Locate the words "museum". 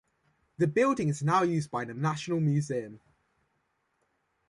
2.39-2.99